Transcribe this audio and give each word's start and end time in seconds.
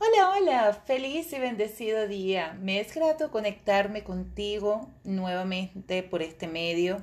Hola, 0.00 0.30
hola, 0.30 0.82
feliz 0.86 1.32
y 1.32 1.40
bendecido 1.40 2.06
día. 2.06 2.56
Me 2.62 2.78
es 2.78 2.94
grato 2.94 3.32
conectarme 3.32 4.04
contigo 4.04 4.88
nuevamente 5.02 6.04
por 6.04 6.22
este 6.22 6.46
medio 6.46 7.02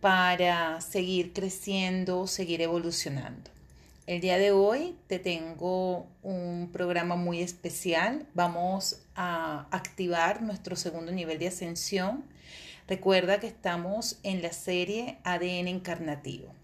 para 0.00 0.80
seguir 0.80 1.32
creciendo, 1.32 2.26
seguir 2.26 2.62
evolucionando. 2.62 3.48
El 4.08 4.20
día 4.20 4.38
de 4.38 4.50
hoy 4.50 4.96
te 5.06 5.20
tengo 5.20 6.08
un 6.24 6.70
programa 6.72 7.14
muy 7.14 7.42
especial. 7.42 8.26
Vamos 8.34 9.02
a 9.14 9.68
activar 9.70 10.42
nuestro 10.42 10.74
segundo 10.74 11.12
nivel 11.12 11.38
de 11.38 11.46
ascensión. 11.46 12.24
Recuerda 12.88 13.38
que 13.38 13.46
estamos 13.46 14.18
en 14.24 14.42
la 14.42 14.52
serie 14.52 15.18
ADN 15.22 15.68
encarnativo. 15.68 16.59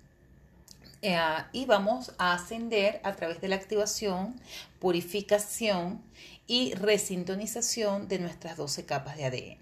Eh, 1.09 1.17
y 1.53 1.67
vamos 1.67 2.11
a 2.19 2.33
ascender 2.33 3.01
a 3.05 3.13
través 3.13 3.41
de 3.41 3.47
la 3.47 3.55
activación, 3.55 4.35
purificación 4.81 6.03
y 6.49 6.75
resintonización 6.75 8.09
de 8.09 8.19
nuestras 8.19 8.57
12 8.57 8.87
capas 8.87 9.17
de 9.17 9.27
ADN. 9.27 9.59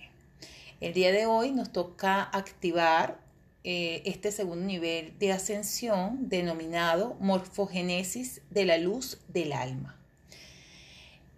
El 0.81 0.95
día 0.95 1.13
de 1.13 1.27
hoy 1.27 1.53
nos 1.53 1.71
toca 1.71 2.23
activar 2.23 3.19
eh, 3.63 4.01
este 4.07 4.33
segundo 4.33 4.65
nivel 4.65 5.19
de 5.19 5.33
ascensión 5.33 6.31
denominado 6.31 7.15
morfogénesis 7.21 8.41
de 8.49 8.65
la 8.65 8.79
luz 8.79 9.19
del 9.29 9.53
alma. 9.53 9.99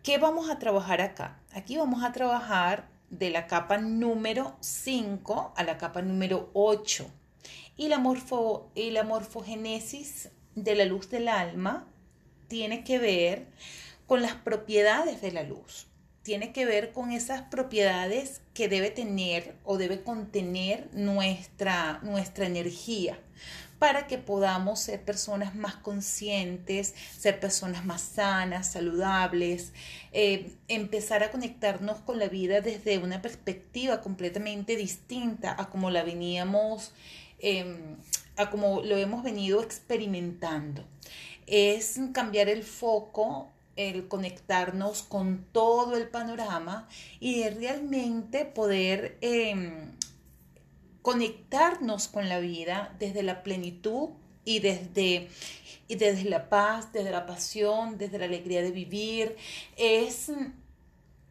¿Qué 0.05 0.19
vamos 0.19 0.48
a 0.50 0.61
trabajar 0.61 1.00
acá? 1.00 1.41
Aquí 1.52 1.78
vamos 1.78 2.05
a 2.05 2.12
trabajar 2.12 2.86
de 3.11 3.30
la 3.30 3.48
capa 3.48 3.78
número 3.78 4.55
5 4.61 5.55
a 5.56 5.64
la 5.64 5.78
capa 5.78 6.00
número 6.00 6.48
8 6.52 7.11
y 7.76 7.88
la, 7.88 7.98
morfo, 7.98 8.72
morfogénesis 9.06 10.30
de 10.54 10.74
la 10.74 10.84
luz 10.84 11.10
del 11.10 11.28
alma 11.28 11.86
tiene 12.48 12.84
que 12.84 12.98
ver 12.98 13.46
con 14.06 14.22
las 14.22 14.34
propiedades 14.34 15.20
de 15.20 15.32
la 15.32 15.42
luz. 15.42 15.86
Tiene 16.22 16.52
que 16.52 16.64
ver 16.64 16.92
con 16.92 17.12
esas 17.12 17.42
propiedades 17.42 18.41
que 18.52 18.68
debe 18.68 18.91
tener 18.91 19.56
o 19.64 19.78
debe 19.78 20.02
contener 20.02 20.88
nuestra, 20.92 22.00
nuestra 22.02 22.46
energía 22.46 23.18
para 23.78 24.06
que 24.06 24.18
podamos 24.18 24.80
ser 24.80 25.02
personas 25.02 25.55
más 25.55 25.77
conscientes, 25.77 26.94
ser 27.18 27.38
personas 27.38 27.84
más 27.84 28.00
sanas, 28.00 28.72
saludables, 28.72 29.72
eh, 30.12 30.52
empezar 30.68 31.22
a 31.22 31.30
conectarnos 31.30 31.98
con 31.98 32.18
la 32.18 32.28
vida 32.28 32.61
desde 32.61 32.98
una 32.98 33.20
perspectiva 33.20 34.00
completamente 34.00 34.77
distinta 34.77 35.55
a 35.58 35.68
como 35.68 35.90
la 35.90 36.02
veníamos 36.02 36.92
Em, 37.39 37.97
a 38.37 38.51
como 38.51 38.83
lo 38.83 38.97
hemos 38.97 39.23
venido 39.23 39.62
experimentando. 39.62 40.84
Es 41.47 41.98
cambiar 42.12 42.48
el 42.48 42.62
foco, 42.65 43.51
el 43.77 44.09
conectarnos 44.09 45.03
con 45.03 45.47
todo 45.53 45.97
el 45.97 46.09
panorama 46.09 46.89
y 47.20 47.48
realmente 47.48 48.45
poder 48.45 49.19
em, 49.20 49.92
conectarnos 51.03 52.09
con 52.09 52.29
la 52.29 52.41
vida 52.41 52.95
desde 52.98 53.23
la 53.23 53.42
plenitud 53.42 54.11
y 54.45 54.61
desde, 54.61 55.29
y 55.89 55.97
desde 55.97 56.25
la 56.29 56.48
paz, 56.48 56.92
desde 56.92 57.11
la 57.11 57.27
pasión, 57.27 57.98
desde 57.98 58.19
la 58.19 58.25
alegría 58.25 58.62
de 58.62 58.70
vivir. 58.70 59.37
Es 59.77 60.33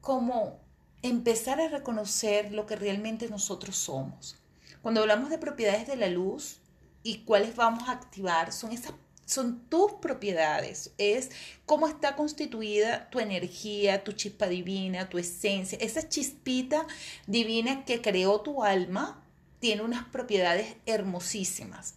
como 0.02 0.60
empezar 1.02 1.60
a 1.60 1.68
reconocer 1.68 2.52
lo 2.52 2.66
que 2.66 2.76
realmente 2.76 3.28
nosotros 3.30 3.76
somos. 3.76 4.38
Cuando 4.86 5.02
hablamos 5.02 5.32
de 5.32 5.40
propiedades 5.40 5.88
de 5.88 5.96
la 5.96 6.10
luz 6.10 6.60
y 7.02 7.24
cuáles 7.24 7.56
vamos 7.56 7.90
a 7.90 7.94
activar, 7.94 8.54
son 8.54 8.72
esas 8.72 8.94
son 9.26 9.68
tus 9.68 9.94
propiedades, 9.94 10.92
es 11.00 11.32
cómo 11.66 11.88
está 11.88 12.16
constituida 12.16 13.10
tu 13.10 13.20
energía, 13.20 14.04
tu 14.04 14.12
chispa 14.12 14.46
divina, 14.46 15.10
tu 15.10 15.18
esencia, 15.18 15.80
esa 15.82 16.08
chispita 16.08 16.86
divina 17.26 17.84
que 17.84 18.00
creó 18.00 18.42
tu 18.42 18.64
alma 18.64 19.24
tiene 19.58 19.82
unas 19.82 20.06
propiedades 20.10 20.76
hermosísimas. 20.86 21.96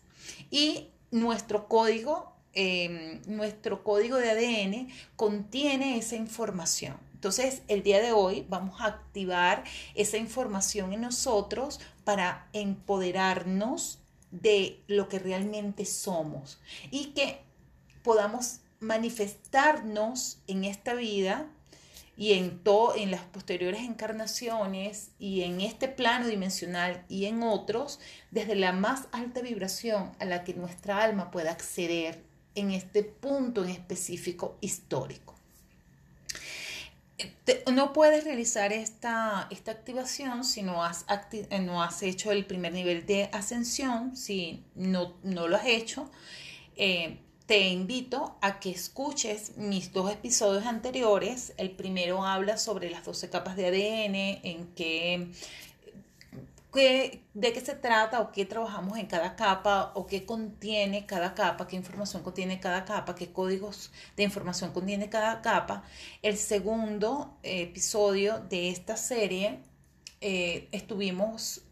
Y 0.51 0.89
nuestro 1.11 1.69
código, 1.69 2.33
em, 2.55 3.21
nuestro 3.27 3.85
código 3.85 4.17
de 4.17 4.31
ADN 4.31 4.89
contiene 5.15 5.99
esa 5.99 6.17
información. 6.17 7.08
Entonces, 7.19 7.63
el 7.67 7.83
día 7.83 8.01
de 8.01 8.13
hoy 8.13 8.47
vamos 8.49 8.81
a 8.81 8.87
activar 8.87 9.65
esa 9.97 10.19
información 10.19 10.93
en 10.93 11.01
nosotros 11.01 11.81
para 12.05 12.47
empoderarnos 12.53 13.99
de 14.31 14.85
lo 14.87 15.09
que 15.09 15.19
realmente 15.19 15.85
somos 15.85 16.61
y 16.93 17.07
que 17.15 17.41
podamos 18.05 18.61
manifestarnos 18.79 20.39
en 20.47 20.63
esta 20.63 20.95
vida 20.95 21.51
y 22.17 22.35
en, 22.35 22.63
en 22.97 23.11
las 23.11 23.23
posteriores 23.23 23.81
encarnaciones 23.81 25.11
y 25.19 25.43
en 25.43 25.61
este 25.61 25.89
plano 25.89 26.29
dimensional 26.29 27.05
y 27.09 27.25
en 27.25 27.43
otros 27.43 27.99
desde 28.31 28.55
la 28.55 28.71
más 28.71 29.09
alta 29.11 29.41
vibración 29.41 30.13
a 30.21 30.25
la 30.25 30.45
que 30.45 30.55
nuestra 30.55 31.03
alma 31.03 31.33
pueda 31.33 31.51
acceder 31.51 32.23
en 32.55 32.71
este 32.71 33.03
punto 33.03 33.65
en 33.65 33.71
específico 33.71 34.57
histórico 34.61 35.38
no 37.73 37.93
puedes 37.93 38.25
realizar 38.25 38.73
esta, 38.73 39.49
esta 39.51 39.73
activación 39.73 40.45
si 40.45 40.63
no 40.63 40.85
has, 40.85 41.05
eh, 41.33 41.59
no 41.61 41.83
has 41.83 42.03
hecho 42.03 42.31
el 42.31 42.47
primer 42.47 42.73
nivel 42.73 43.07
de 43.07 43.29
ascensión, 43.33 44.17
si 44.17 44.65
no, 44.75 45.15
no 45.23 45.49
lo 45.49 45.57
has 45.57 45.67
hecho. 45.67 46.11
Eh, 46.77 47.19
te 47.47 47.69
invito 47.69 48.37
a 48.43 48.61
que 48.61 48.71
escuches 48.71 49.57
mis 49.57 49.93
dos 49.93 50.13
episodios 50.13 50.67
anteriores. 50.67 51.55
El 51.57 51.71
primero 51.71 52.25
habla 52.25 52.59
sobre 52.59 52.91
las 52.91 53.05
12 53.07 53.31
capas 53.31 53.57
de 53.57 53.67
ADN, 53.67 54.41
en 54.47 54.67
que 56.73 57.23
de 57.35 57.53
qué 57.53 57.61
se 57.61 57.75
trata 57.75 58.21
o 58.21 58.33
qué 58.33 58.45
trabajamos 58.45 58.99
en 58.99 59.07
cada 59.07 59.37
capa 59.37 59.93
o 59.95 60.07
qué 60.07 60.27
contiene 60.27 61.07
cada 61.07 61.35
capa, 61.35 61.67
qué 61.67 61.77
información 61.77 62.23
contiene 62.23 62.61
cada 62.61 62.85
capa, 62.85 63.15
qué 63.15 63.33
códigos 63.33 63.91
de 64.17 64.25
información 64.25 64.73
contiene 64.73 65.09
cada 65.09 65.41
capa. 65.41 65.83
El 66.23 66.37
segundo 66.37 67.39
episodio 67.43 68.41
de 68.51 68.71
esta 68.71 68.97
serie 68.97 69.61
eh, 70.21 70.69
estuvimos 70.73 71.63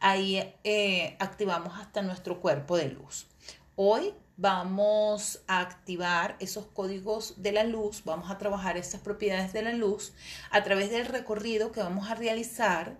ahí 0.00 0.52
eh, 0.64 1.14
activamos 1.20 1.78
hasta 1.78 2.02
nuestro 2.02 2.40
cuerpo 2.40 2.76
de 2.76 2.88
luz. 2.88 3.28
Hoy 3.76 4.14
vamos 4.36 5.44
a 5.46 5.60
activar 5.60 6.36
esos 6.40 6.66
códigos 6.66 7.40
de 7.40 7.52
la 7.52 7.62
luz, 7.62 8.02
vamos 8.04 8.28
a 8.30 8.38
trabajar 8.38 8.76
esas 8.76 9.00
propiedades 9.00 9.52
de 9.52 9.62
la 9.62 9.72
luz 9.72 10.12
a 10.50 10.64
través 10.64 10.90
del 10.90 11.06
recorrido 11.06 11.70
que 11.70 11.80
vamos 11.80 12.10
a 12.10 12.16
realizar 12.16 12.98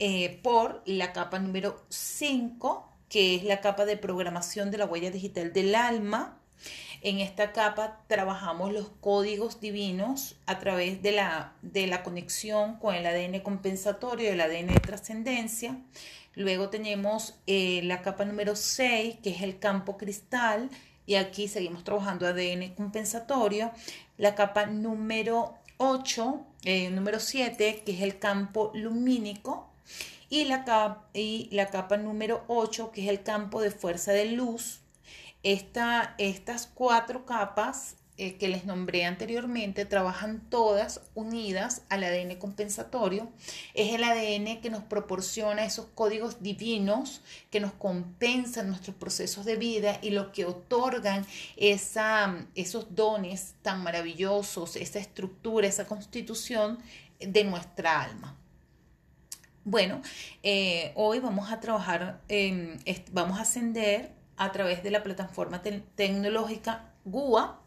eh, 0.00 0.40
por 0.42 0.82
la 0.86 1.12
capa 1.12 1.38
número 1.38 1.84
5, 1.88 2.92
que 3.08 3.36
es 3.36 3.44
la 3.44 3.60
capa 3.60 3.84
de 3.84 3.96
programación 3.96 4.72
de 4.72 4.78
la 4.78 4.86
huella 4.86 5.12
digital 5.12 5.52
del 5.52 5.76
alma 5.76 6.39
en 7.02 7.20
esta 7.20 7.52
capa 7.52 8.00
trabajamos 8.08 8.72
los 8.72 8.88
códigos 9.00 9.60
divinos 9.60 10.36
a 10.46 10.58
través 10.58 11.02
de 11.02 11.12
la, 11.12 11.54
de 11.62 11.86
la 11.86 12.02
conexión 12.02 12.76
con 12.76 12.94
el 12.94 13.06
ADN 13.06 13.40
compensatorio, 13.40 14.30
el 14.30 14.40
ADN 14.40 14.68
de 14.68 14.80
trascendencia. 14.80 15.78
Luego 16.34 16.68
tenemos 16.68 17.34
eh, 17.46 17.80
la 17.84 18.02
capa 18.02 18.24
número 18.24 18.54
6, 18.54 19.16
que 19.22 19.30
es 19.30 19.42
el 19.42 19.58
campo 19.58 19.96
cristal, 19.96 20.68
y 21.06 21.14
aquí 21.14 21.48
seguimos 21.48 21.84
trabajando 21.84 22.26
ADN 22.26 22.74
compensatorio. 22.74 23.72
La 24.18 24.34
capa 24.34 24.66
número 24.66 25.54
8, 25.78 26.40
eh, 26.64 26.90
número 26.90 27.18
7, 27.18 27.82
que 27.84 27.92
es 27.92 28.02
el 28.02 28.18
campo 28.18 28.72
lumínico. 28.74 29.68
Y 30.28 30.44
la, 30.44 30.64
capa, 30.64 31.08
y 31.12 31.48
la 31.50 31.66
capa 31.68 31.96
número 31.96 32.44
8, 32.46 32.92
que 32.92 33.02
es 33.02 33.08
el 33.08 33.22
campo 33.22 33.60
de 33.60 33.70
fuerza 33.70 34.12
de 34.12 34.26
luz 34.26 34.80
estas 35.42 36.66
cuatro 36.74 37.24
capas 37.24 37.96
eh, 38.22 38.36
que 38.36 38.48
les 38.48 38.66
nombré 38.66 39.06
anteriormente 39.06 39.86
trabajan 39.86 40.42
todas 40.50 41.00
unidas 41.14 41.84
al 41.88 42.04
ADN 42.04 42.36
compensatorio. 42.36 43.32
Es 43.72 43.94
el 43.94 44.04
ADN 44.04 44.60
que 44.60 44.68
nos 44.68 44.82
proporciona 44.82 45.64
esos 45.64 45.86
códigos 45.94 46.42
divinos 46.42 47.22
que 47.50 47.60
nos 47.60 47.72
compensan 47.72 48.68
nuestros 48.68 48.94
procesos 48.94 49.46
de 49.46 49.56
vida 49.56 49.98
y 50.02 50.10
lo 50.10 50.32
que 50.32 50.44
otorgan 50.44 51.24
esa, 51.56 52.46
esos 52.54 52.94
dones 52.94 53.54
tan 53.62 53.82
maravillosos, 53.82 54.76
esa 54.76 54.98
estructura, 54.98 55.66
esa 55.66 55.86
constitución 55.86 56.78
de 57.20 57.44
nuestra 57.44 58.02
alma. 58.02 58.36
Bueno, 59.64 60.02
eh, 60.42 60.92
hoy 60.94 61.20
vamos 61.20 61.50
a 61.50 61.58
trabajar, 61.58 62.20
vamos 63.12 63.38
a 63.38 63.42
ascender 63.42 64.19
a 64.40 64.52
través 64.52 64.82
de 64.82 64.90
la 64.90 65.02
plataforma 65.02 65.60
tecnológica 65.60 66.94
GUA. 67.04 67.60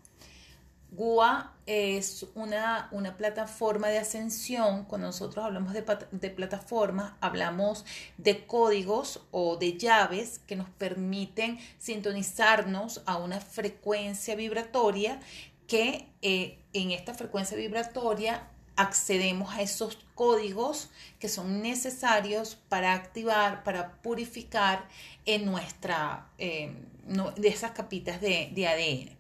GUA 0.89 1.53
es 1.67 2.25
una, 2.33 2.87
una, 2.91 3.15
plataforma 3.15 3.89
de 3.89 3.99
ascensión. 3.99 4.85
Cuando 4.85 5.05
nosotros 5.05 5.45
hablamos 5.45 5.73
de, 5.73 5.85
de 6.11 6.29
plataformas, 6.31 7.13
hablamos 7.21 7.85
de 8.17 8.47
códigos 8.47 9.21
o 9.29 9.57
de 9.57 9.77
llaves 9.77 10.39
que 10.39 10.55
nos 10.55 10.67
permiten 10.67 11.59
sintonizarnos 11.77 13.03
a 13.05 13.17
una 13.17 13.39
frecuencia 13.39 14.33
vibratoria 14.35 15.19
que 15.67 16.09
eh, 16.23 16.57
en 16.73 16.89
esta 16.89 17.13
frecuencia 17.13 17.55
vibratoria 17.55 18.49
accedemos 18.75 19.53
a 19.53 19.61
esos 19.61 19.97
códigos 20.15 20.89
que 21.19 21.29
son 21.29 21.61
necesarios 21.61 22.57
para 22.69 22.93
activar, 22.93 23.63
para 23.63 24.01
purificar 24.01 24.87
en 25.25 25.45
nuestra, 25.45 26.29
eh, 26.37 26.73
de 27.35 27.47
esas 27.47 27.71
capitas 27.71 28.21
de, 28.21 28.67
ADN. 28.67 29.17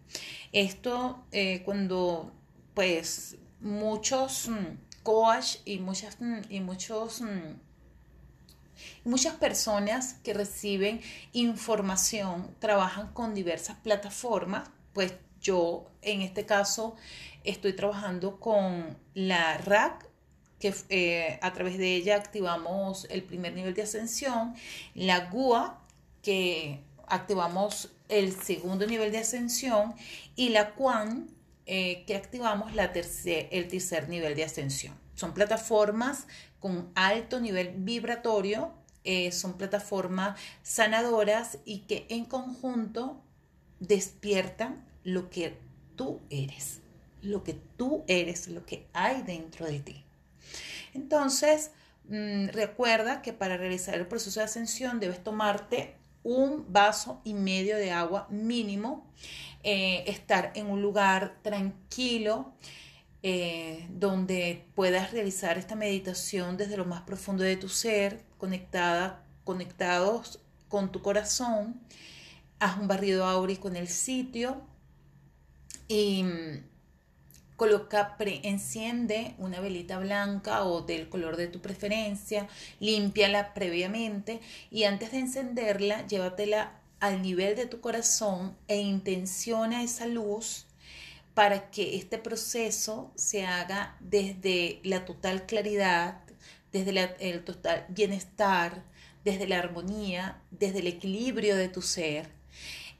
Esto 0.51 1.23
eh, 1.31 1.61
cuando 1.65 2.31
pues 2.73 3.37
muchos 3.59 4.47
mm, 4.47 5.03
coach 5.03 5.57
y 5.65 5.79
muchas, 5.79 6.17
mm, 6.19 6.41
y 6.49 6.59
muchos 6.59 7.21
mm, 7.21 7.55
muchas 9.05 9.35
personas 9.35 10.15
que 10.23 10.33
reciben 10.33 11.01
información 11.33 12.55
trabajan 12.59 13.13
con 13.13 13.33
diversas 13.33 13.77
plataformas, 13.77 14.69
pues 14.93 15.13
yo 15.43 15.85
en 16.01 16.21
este 16.21 16.45
caso 16.45 16.95
estoy 17.43 17.73
trabajando 17.73 18.39
con 18.39 18.97
la 19.13 19.57
RAC, 19.57 20.09
que 20.59 20.73
eh, 20.89 21.39
a 21.41 21.53
través 21.53 21.77
de 21.77 21.95
ella 21.95 22.15
activamos 22.15 23.05
el 23.09 23.21
primer 23.23 23.53
nivel 23.53 23.73
de 23.73 23.83
ascensión, 23.83 24.55
la 24.95 25.29
GUA, 25.29 25.81
que 26.21 26.79
activamos 27.07 27.91
el 28.07 28.33
segundo 28.33 28.87
nivel 28.87 29.11
de 29.11 29.19
ascensión, 29.19 29.93
y 30.35 30.49
la 30.49 30.73
QUAN, 30.73 31.27
eh, 31.65 32.03
que 32.07 32.15
activamos 32.15 32.73
la 32.73 32.85
el 32.85 33.67
tercer 33.67 34.09
nivel 34.09 34.35
de 34.35 34.43
ascensión. 34.45 34.95
Son 35.15 35.33
plataformas 35.33 36.27
con 36.59 36.89
alto 36.95 37.39
nivel 37.39 37.73
vibratorio, 37.75 38.73
eh, 39.03 39.33
son 39.33 39.57
plataformas 39.57 40.39
sanadoras 40.61 41.57
y 41.65 41.79
que 41.79 42.05
en 42.09 42.23
conjunto 42.23 43.21
despiertan 43.79 44.85
lo 45.03 45.29
que 45.29 45.57
tú 45.95 46.21
eres, 46.29 46.79
lo 47.21 47.43
que 47.43 47.53
tú 47.53 48.03
eres, 48.07 48.47
lo 48.47 48.65
que 48.65 48.87
hay 48.93 49.21
dentro 49.23 49.65
de 49.65 49.79
ti. 49.79 50.03
Entonces, 50.93 51.71
mm, 52.09 52.47
recuerda 52.49 53.21
que 53.21 53.33
para 53.33 53.57
realizar 53.57 53.95
el 53.95 54.07
proceso 54.07 54.39
de 54.39 54.45
ascensión 54.45 54.99
debes 54.99 55.23
tomarte 55.23 55.95
un 56.23 56.65
vaso 56.71 57.21
y 57.23 57.33
medio 57.33 57.77
de 57.77 57.91
agua 57.91 58.27
mínimo, 58.29 59.05
eh, 59.63 60.03
estar 60.07 60.51
en 60.55 60.67
un 60.67 60.81
lugar 60.81 61.37
tranquilo, 61.41 62.53
eh, 63.23 63.87
donde 63.89 64.65
puedas 64.75 65.11
realizar 65.11 65.57
esta 65.57 65.75
meditación 65.75 66.57
desde 66.57 66.77
lo 66.77 66.85
más 66.85 67.01
profundo 67.01 67.43
de 67.43 67.55
tu 67.55 67.69
ser, 67.69 68.21
conectada, 68.37 69.23
conectados 69.45 70.39
con 70.67 70.91
tu 70.91 71.01
corazón. 71.01 71.79
Haz 72.59 72.77
un 72.77 72.87
barrido 72.87 73.25
áurico 73.25 73.67
en 73.69 73.77
el 73.77 73.87
sitio, 73.87 74.61
y 75.87 76.23
mm, 76.23 76.63
coloca, 77.55 78.17
pre, 78.17 78.41
enciende 78.43 79.35
una 79.37 79.59
velita 79.59 79.99
blanca 79.99 80.65
o 80.65 80.81
del 80.81 81.09
color 81.09 81.37
de 81.37 81.47
tu 81.47 81.61
preferencia, 81.61 82.47
límpiala 82.79 83.53
previamente 83.53 84.41
y 84.71 84.83
antes 84.83 85.11
de 85.11 85.19
encenderla, 85.19 86.05
llévatela 86.07 86.79
al 86.99 87.21
nivel 87.21 87.55
de 87.55 87.65
tu 87.65 87.81
corazón 87.81 88.55
e 88.67 88.77
intenciona 88.77 89.83
esa 89.83 90.07
luz 90.07 90.65
para 91.33 91.69
que 91.71 91.95
este 91.95 92.17
proceso 92.17 93.11
se 93.15 93.45
haga 93.45 93.97
desde 93.99 94.79
la 94.83 95.05
total 95.05 95.45
claridad, 95.45 96.21
desde 96.71 97.15
el 97.19 97.43
total 97.43 97.85
bienestar, 97.89 98.83
desde 99.23 99.47
la 99.47 99.59
armonía, 99.59 100.41
desde 100.51 100.79
el 100.79 100.87
equilibrio 100.87 101.55
de 101.55 101.69
tu 101.69 101.81
ser 101.81 102.42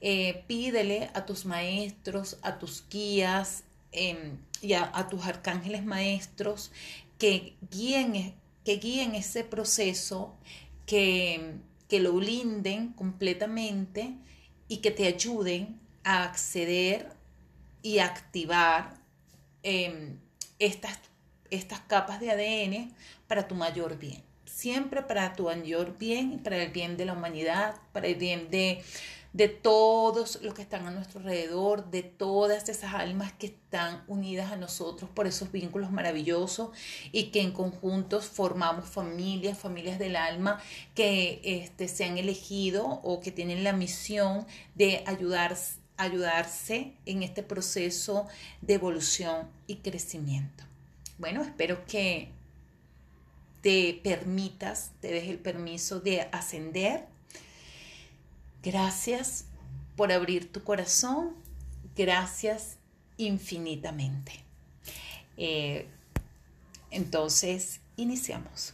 eh, 0.05 0.43
pídele 0.47 1.09
a 1.13 1.25
tus 1.25 1.45
maestros, 1.45 2.37
a 2.41 2.59
tus 2.59 2.83
guías 2.89 3.63
em, 3.93 4.37
y 4.61 4.73
a, 4.73 5.07
tus 5.09 5.25
arcángeles 5.25 5.85
maestros 5.85 6.73
que 7.17 7.55
guíen, 7.71 8.35
que 8.65 8.75
guíen 8.79 9.15
ese 9.15 9.45
proceso, 9.45 10.35
que, 10.85 11.53
que 11.87 12.01
lo 12.01 12.11
blinden 12.11 12.89
completamente 12.89 14.13
y 14.67 14.77
que 14.79 14.91
te 14.91 15.07
ayuden 15.07 15.79
a 16.03 16.25
acceder 16.25 17.13
y 17.81 17.99
activar 17.99 18.99
em, 19.63 20.19
estas, 20.59 20.99
estas 21.49 21.79
capas 21.79 22.19
de 22.19 22.29
ADN 22.29 22.93
para 23.29 23.47
tu 23.47 23.55
mayor 23.55 23.97
bien. 23.97 24.21
Siempre 24.43 25.01
para 25.01 25.33
tu 25.33 25.45
mayor 25.45 25.97
bien, 25.97 26.39
para 26.39 26.61
el 26.61 26.71
bien 26.71 26.97
de 26.97 27.05
la 27.05 27.13
humanidad, 27.13 27.75
para 27.93 28.07
el 28.07 28.15
bien 28.15 28.51
de, 28.51 28.83
de 29.33 29.47
todos 29.47 30.39
los 30.43 30.53
que 30.53 30.61
están 30.61 30.85
a 30.85 30.91
nuestro 30.91 31.19
alrededor, 31.19 31.89
de 31.89 32.03
todas 32.03 32.69
esas 32.69 32.93
almas 32.93 33.33
que 33.33 33.47
están 33.47 34.03
unidas 34.07 34.51
a 34.51 34.57
nosotros 34.57 35.09
por 35.09 35.25
esos 35.25 35.51
vínculos 35.51 35.91
maravillosos 35.91 36.69
y 37.11 37.25
que 37.25 37.41
en 37.41 37.51
conjuntos 37.51 38.25
formamos 38.25 38.87
familias, 38.87 39.57
familias 39.57 39.97
del 39.97 40.15
alma 40.15 40.61
que 40.93 41.41
este, 41.43 41.87
se 41.87 42.05
han 42.05 42.19
elegido 42.19 42.85
o 43.03 43.21
que 43.21 43.31
tienen 43.31 43.63
la 43.63 43.73
misión 43.73 44.45
de 44.75 45.03
ayudar, 45.07 45.57
ayudarse 45.97 46.93
en 47.07 47.23
este 47.23 47.41
proceso 47.41 48.27
de 48.61 48.75
evolución 48.75 49.49
y 49.65 49.77
crecimiento. 49.77 50.63
Bueno, 51.17 51.41
espero 51.41 51.85
que 51.85 52.29
te 53.61 53.99
permitas, 54.03 54.91
te 54.99 55.07
des 55.07 55.29
el 55.29 55.39
permiso 55.39 55.99
de 56.01 56.27
ascender 56.31 57.12
Gracias 58.63 59.45
por 59.95 60.11
abrir 60.11 60.51
tu 60.51 60.63
corazón. 60.63 61.35
Gracias 61.95 62.77
infinitamente. 63.17 64.43
Eh, 65.37 65.87
entonces, 66.89 67.81
iniciamos. 67.97 68.73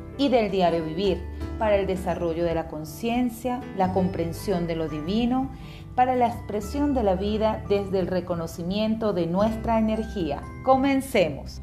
y 0.21 0.29
del 0.29 0.51
diario 0.51 0.85
vivir 0.85 1.19
para 1.57 1.77
el 1.77 1.87
desarrollo 1.87 2.45
de 2.45 2.53
la 2.53 2.67
conciencia, 2.67 3.59
la 3.75 3.91
comprensión 3.91 4.67
de 4.67 4.75
lo 4.75 4.87
divino, 4.87 5.49
para 5.95 6.15
la 6.15 6.27
expresión 6.27 6.93
de 6.93 7.01
la 7.01 7.15
vida 7.15 7.63
desde 7.67 7.97
el 7.97 8.05
reconocimiento 8.05 9.13
de 9.13 9.25
nuestra 9.25 9.79
energía. 9.79 10.43
Comencemos. 10.63 11.59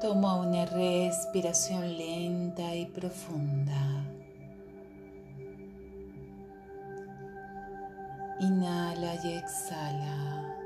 Toma 0.00 0.36
una 0.36 0.66
respiración 0.66 1.98
lenta 1.98 2.76
y 2.76 2.86
profunda. 2.86 4.13
Inhala 8.40 9.14
y 9.22 9.32
exhala. 9.32 10.56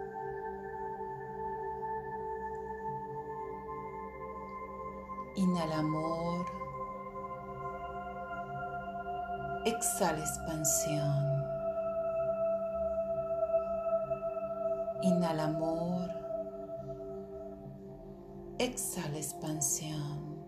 Inhala 5.36 5.78
amor. 5.78 6.46
Exhala 9.64 10.18
expansión. 10.20 11.44
Inhala 15.02 15.44
amor. 15.44 16.10
Exhala 18.58 19.18
expansión 19.18 20.38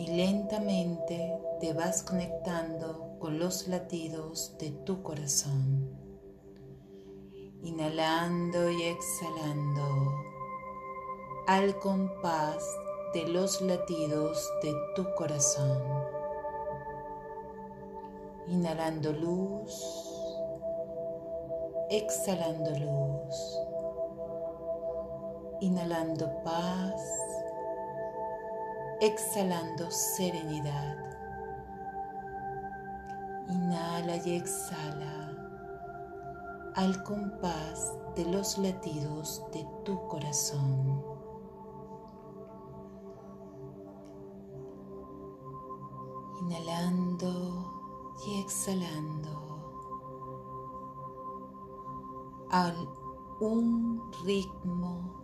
y 0.00 0.06
lentamente 0.06 1.38
te 1.60 1.74
vas 1.74 2.02
conectando 2.02 3.09
con 3.20 3.38
los 3.38 3.68
latidos 3.68 4.56
de 4.58 4.70
tu 4.70 5.02
corazón. 5.02 5.88
inhalando 7.62 8.70
y 8.70 8.84
exhalando 8.84 10.14
al 11.46 11.78
compás 11.78 12.64
de 13.12 13.28
los 13.28 13.60
latidos 13.60 14.50
de 14.62 14.74
tu 14.94 15.04
corazón. 15.14 15.82
Inhalando 18.48 19.12
luz, 19.12 19.74
exhalando 21.90 22.70
luz, 22.70 23.58
inhalando 25.60 26.42
paz, 26.42 27.02
exhalando 29.02 29.90
serenidad. 29.90 31.19
Inhala 33.50 34.16
y 34.24 34.36
exhala 34.36 35.30
al 36.76 37.02
compás 37.02 37.92
de 38.14 38.24
los 38.26 38.56
latidos 38.58 39.42
de 39.52 39.66
tu 39.84 40.06
corazón. 40.06 41.02
Inhalando 46.42 48.14
y 48.24 48.40
exhalando 48.40 49.30
a 52.52 52.72
un 53.40 54.12
ritmo 54.24 55.20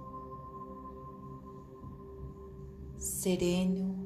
sereno 2.98 4.05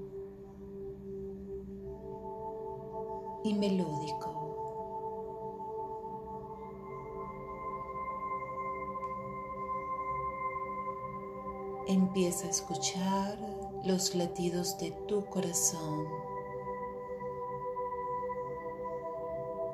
y 3.42 3.54
melódico. 3.54 4.40
Empieza 11.86 12.46
a 12.46 12.50
escuchar 12.50 13.38
los 13.84 14.14
latidos 14.14 14.78
de 14.78 14.92
tu 15.08 15.24
corazón. 15.26 16.06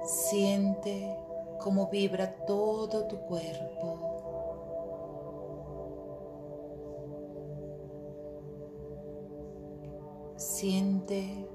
Siente 0.04 1.14
cómo 1.60 1.88
vibra 1.88 2.36
todo 2.46 3.06
tu 3.06 3.18
cuerpo. 3.18 4.16
Siente 10.36 11.45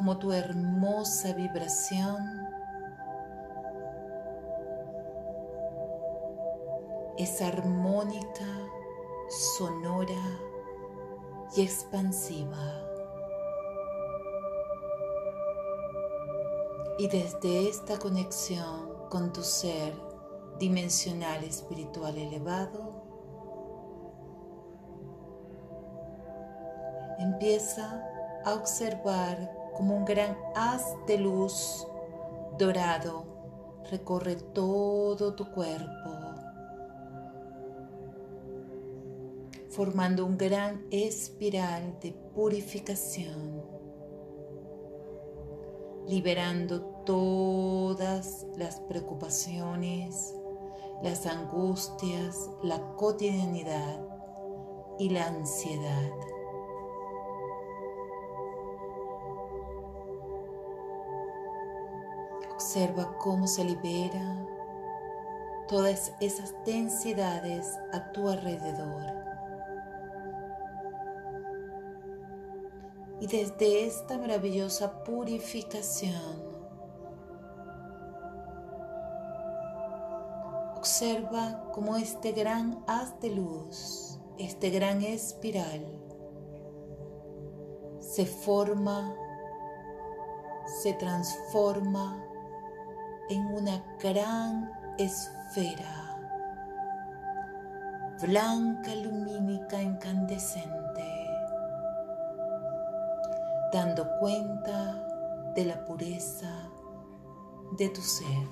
como 0.00 0.16
tu 0.16 0.32
hermosa 0.32 1.34
vibración 1.34 2.48
es 7.18 7.42
armónica, 7.42 8.46
sonora 9.28 10.40
y 11.54 11.60
expansiva. 11.60 12.82
Y 16.98 17.06
desde 17.08 17.68
esta 17.68 17.98
conexión 17.98 19.06
con 19.10 19.34
tu 19.34 19.42
ser 19.42 19.92
dimensional 20.58 21.44
espiritual 21.44 22.16
elevado, 22.16 23.04
empieza 27.18 28.02
a 28.46 28.54
observar 28.54 29.59
como 29.80 29.96
un 29.96 30.04
gran 30.04 30.36
haz 30.54 30.84
de 31.06 31.16
luz 31.16 31.88
dorado 32.58 33.24
recorre 33.90 34.36
todo 34.36 35.34
tu 35.34 35.50
cuerpo, 35.50 36.10
formando 39.70 40.26
un 40.26 40.36
gran 40.36 40.84
espiral 40.90 41.98
de 41.98 42.12
purificación 42.12 43.62
liberando 46.06 46.82
todas 47.06 48.46
las 48.58 48.80
preocupaciones, 48.80 50.34
las 51.02 51.24
angustias, 51.24 52.50
la 52.62 52.82
cotidianidad 52.96 53.98
y 54.98 55.08
la 55.08 55.28
ansiedad. 55.28 56.10
Observa 62.70 63.18
cómo 63.18 63.48
se 63.48 63.64
libera 63.64 64.46
todas 65.66 66.12
esas 66.20 66.54
densidades 66.64 67.66
a 67.92 68.12
tu 68.12 68.28
alrededor. 68.28 69.12
Y 73.18 73.26
desde 73.26 73.86
esta 73.88 74.16
maravillosa 74.18 75.02
purificación, 75.02 76.14
observa 80.76 81.72
cómo 81.72 81.96
este 81.96 82.30
gran 82.30 82.84
haz 82.86 83.18
de 83.18 83.30
luz, 83.30 84.20
este 84.38 84.70
gran 84.70 85.02
espiral, 85.02 85.84
se 87.98 88.26
forma, 88.26 89.12
se 90.80 90.92
transforma 90.92 92.29
en 93.30 93.46
una 93.46 93.82
gran 94.02 94.70
esfera 94.98 96.18
blanca, 98.20 98.94
lumínica, 98.96 99.80
incandescente 99.80 100.80
dando 103.72 104.04
cuenta 104.18 105.06
de 105.54 105.64
la 105.64 105.84
pureza 105.84 106.68
de 107.78 107.88
tu 107.88 108.00
ser. 108.00 108.48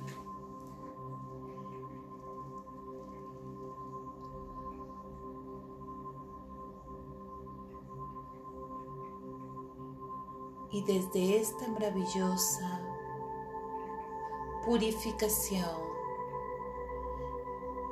Y 10.71 10.85
desde 10.85 11.41
esta 11.41 11.67
maravillosa 11.69 12.88
purificación 14.69 15.81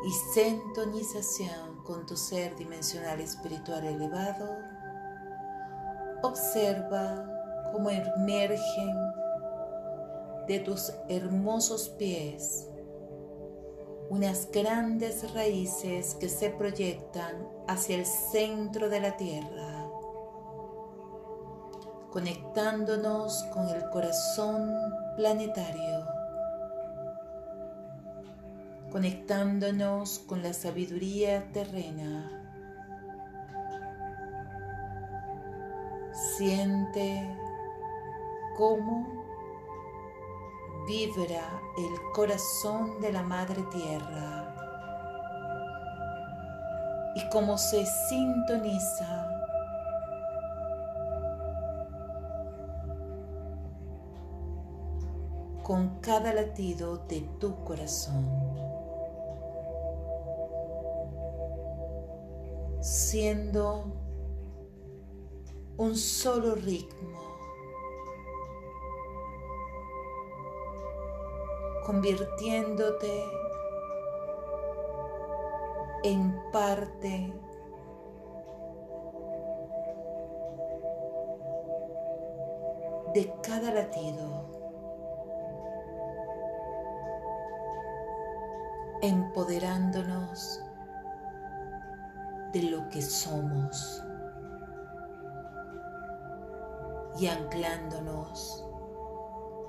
y 0.04 0.10
sintonización 0.10 1.82
con 1.84 2.04
tu 2.04 2.18
ser 2.18 2.54
dimensional 2.54 3.18
espiritual 3.18 3.82
elevado, 3.86 4.46
Observa 6.22 7.70
cómo 7.72 7.88
emergen 7.88 8.96
de 10.48 10.60
tus 10.60 10.92
hermosos 11.08 11.90
pies 11.90 12.68
unas 14.10 14.50
grandes 14.50 15.32
raíces 15.34 16.14
que 16.14 16.28
se 16.28 16.50
proyectan 16.50 17.48
hacia 17.68 17.96
el 17.96 18.06
centro 18.06 18.88
de 18.88 19.00
la 19.00 19.16
tierra, 19.16 19.88
conectándonos 22.10 23.44
con 23.52 23.68
el 23.68 23.88
corazón 23.90 24.70
planetario, 25.16 26.05
conectándonos 28.96 30.20
con 30.20 30.42
la 30.42 30.54
sabiduría 30.54 31.52
terrena 31.52 32.32
Siente 36.38 37.28
cómo 38.56 39.06
vibra 40.88 41.60
el 41.76 42.12
corazón 42.14 42.98
de 43.02 43.12
la 43.12 43.22
Madre 43.22 43.62
Tierra 43.64 44.54
y 47.16 47.28
cómo 47.28 47.58
se 47.58 47.84
sintoniza 48.08 49.28
con 55.62 56.00
cada 56.00 56.32
latido 56.32 56.96
de 57.08 57.20
tu 57.38 57.62
corazón. 57.62 58.45
Siendo 62.86 63.84
un 65.76 65.96
solo 65.96 66.54
ritmo, 66.54 67.18
convirtiéndote 71.84 73.24
en 76.04 76.40
parte 76.52 77.34
de 83.14 83.34
cada 83.42 83.72
latido, 83.74 84.48
empoderándonos 89.02 90.62
de 92.52 92.62
lo 92.62 92.88
que 92.88 93.02
somos 93.02 94.02
y 97.18 97.26
anclándonos 97.26 98.64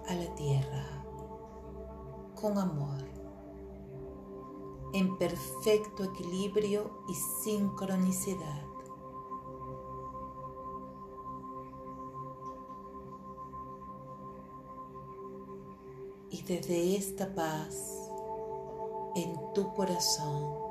a 0.07 0.13
la 0.13 0.35
tierra 0.35 0.97
con 2.35 2.57
amor, 2.57 3.03
en 4.93 5.17
perfecto 5.17 6.03
equilibrio 6.03 6.91
y 7.09 7.13
sincronicidad. 7.43 8.63
Y 16.29 16.43
desde 16.43 16.95
esta 16.95 17.33
paz 17.33 18.11
en 19.15 19.53
tu 19.53 19.73
corazón, 19.73 20.66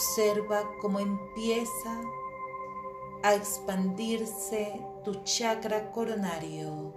observa 0.00 0.62
cómo 0.80 0.98
empieza 0.98 2.00
a 3.22 3.34
expandirse 3.34 4.82
tu 5.04 5.12
chakra 5.24 5.92
coronario. 5.92 6.94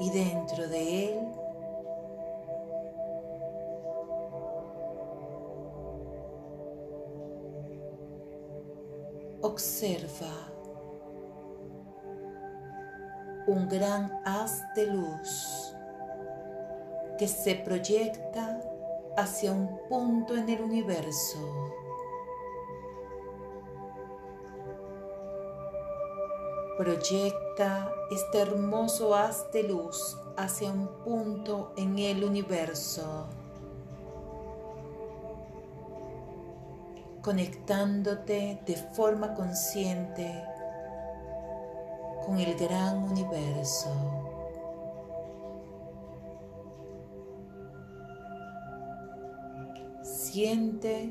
Y 0.00 0.10
dentro 0.10 0.68
de 0.68 1.08
él 1.08 1.28
observa 9.40 10.52
un 13.46 13.66
gran 13.66 14.12
haz 14.26 14.62
de 14.74 14.86
luz 14.88 15.75
que 17.16 17.28
se 17.28 17.54
proyecta 17.54 18.60
hacia 19.16 19.52
un 19.52 19.80
punto 19.88 20.36
en 20.36 20.48
el 20.48 20.60
universo. 20.60 21.38
Proyecta 26.76 27.90
este 28.10 28.40
hermoso 28.40 29.14
haz 29.14 29.50
de 29.50 29.62
luz 29.62 30.18
hacia 30.36 30.70
un 30.70 30.88
punto 31.04 31.72
en 31.78 31.98
el 31.98 32.22
universo, 32.22 33.26
conectándote 37.22 38.60
de 38.66 38.76
forma 38.76 39.34
consciente 39.34 40.44
con 42.26 42.38
el 42.38 42.54
gran 42.56 43.04
universo. 43.04 44.15
Siente 50.36 51.10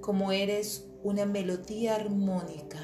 como 0.00 0.32
eres 0.32 0.90
una 1.02 1.26
melodía 1.26 1.96
armónica 1.96 2.78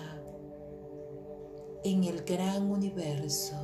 en 1.84 2.04
el 2.04 2.22
gran 2.22 2.70
universo. 2.70 3.56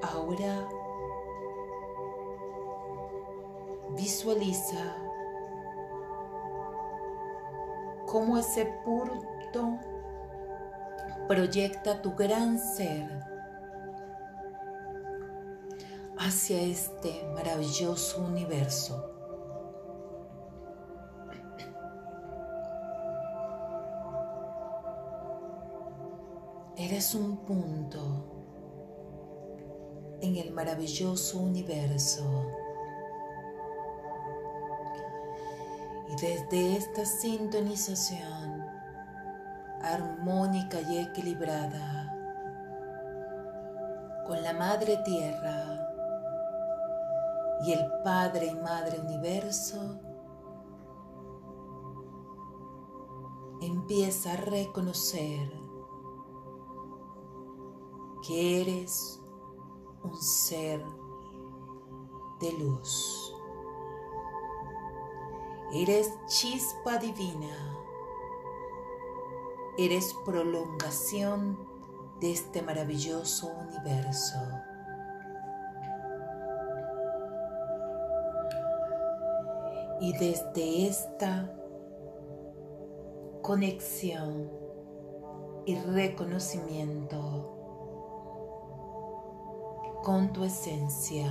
Ahora 0.00 0.70
visualiza 3.94 4.96
cómo 8.06 8.38
ese 8.38 8.64
punto 8.86 9.31
proyecta 11.34 12.02
tu 12.02 12.14
gran 12.14 12.58
ser 12.58 13.08
hacia 16.18 16.60
este 16.60 17.24
maravilloso 17.34 18.20
universo. 18.20 19.02
Eres 26.76 27.14
un 27.14 27.38
punto 27.46 28.00
en 30.20 30.36
el 30.36 30.52
maravilloso 30.52 31.38
universo. 31.38 32.46
Y 36.10 36.20
desde 36.20 36.76
esta 36.76 37.06
sintonización 37.06 38.51
armónica 40.22 40.80
y 40.80 40.98
equilibrada 40.98 42.16
con 44.24 44.40
la 44.40 44.52
Madre 44.52 44.98
Tierra 44.98 45.88
y 47.64 47.72
el 47.72 47.84
Padre 48.04 48.46
y 48.46 48.54
Madre 48.54 49.00
Universo, 49.00 49.98
empieza 53.62 54.34
a 54.34 54.36
reconocer 54.36 55.52
que 58.24 58.62
eres 58.62 59.20
un 60.04 60.16
ser 60.22 60.84
de 62.40 62.52
luz. 62.52 63.34
Eres 65.72 66.12
chispa 66.28 66.98
divina. 66.98 67.81
Eres 69.84 70.14
prolongación 70.24 71.58
de 72.20 72.30
este 72.30 72.62
maravilloso 72.62 73.48
universo. 73.48 74.38
Y 80.00 80.12
desde 80.12 80.86
esta 80.86 81.52
conexión 83.42 84.52
y 85.66 85.74
reconocimiento 85.74 87.58
con 90.04 90.32
tu 90.32 90.44
esencia, 90.44 91.26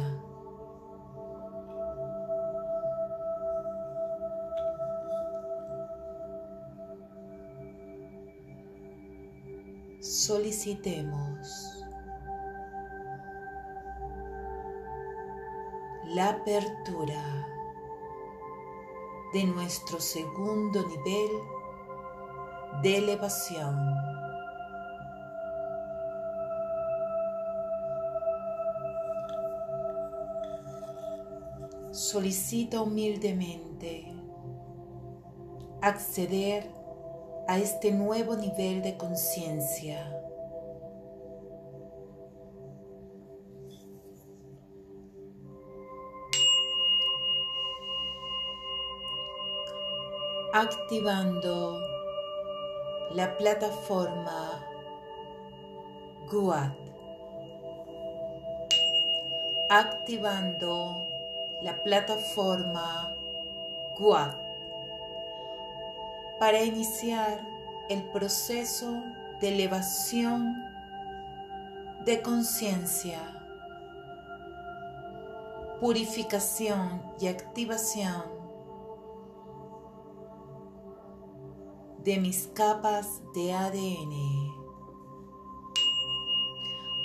solicitemos 10.32 11.84
la 16.06 16.30
apertura 16.30 17.22
de 19.34 19.44
nuestro 19.44 20.00
segundo 20.00 20.88
nivel 20.88 21.32
de 22.82 22.98
elevación. 22.98 23.76
Solicita 31.92 32.82
humildemente 32.82 34.14
acceder 35.82 36.72
a 37.50 37.58
este 37.58 37.92
nuevo 37.92 38.38
nivel 38.38 38.82
de 38.82 38.96
conciencia. 38.96 40.21
Activando 50.62 51.82
la 53.16 53.36
plataforma 53.36 54.64
GUAT, 56.32 56.78
activando 59.70 61.08
la 61.64 61.82
plataforma 61.82 63.12
GUAT 63.98 64.38
para 66.40 66.62
iniciar 66.62 67.42
el 67.90 68.04
proceso 68.12 69.02
de 69.40 69.56
elevación 69.56 70.64
de 72.06 72.22
conciencia, 72.22 73.18
purificación 75.80 77.02
y 77.20 77.30
activación 77.30 78.41
de 82.04 82.18
mis 82.18 82.48
capas 82.54 83.22
de 83.34 83.54
ADN, 83.54 84.14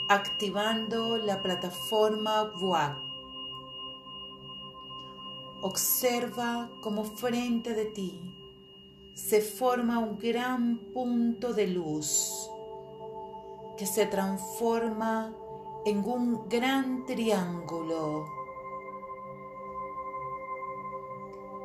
activando 0.09 1.18
la 1.18 1.42
plataforma 1.42 2.52
WAC 2.61 3.06
Observa 5.62 6.70
como 6.82 7.02
frente 7.02 7.72
de 7.72 7.87
ti 7.87 8.20
se 9.14 9.40
forma 9.40 9.98
un 9.98 10.18
gran 10.18 10.76
punto 10.92 11.54
de 11.54 11.66
luz 11.66 12.50
que 13.78 13.87
se 13.87 14.06
transforma 14.06 15.35
en 15.87 16.04
un 16.04 16.46
gran 16.48 17.06
triángulo, 17.06 18.26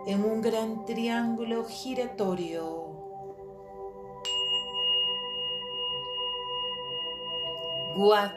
en 0.07 0.23
un 0.23 0.41
gran 0.41 0.85
triángulo 0.85 1.65
giratorio. 1.65 3.00
Guat 8.01 8.33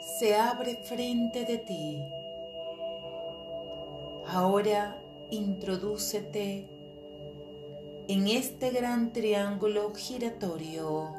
se 0.00 0.36
abre 0.36 0.76
frente 0.76 1.44
de 1.44 1.58
ti. 1.58 2.02
Ahora 4.26 4.96
introdúcete 5.30 6.66
en 8.08 8.26
este 8.26 8.70
gran 8.70 9.12
triángulo 9.12 9.92
giratorio 9.94 11.12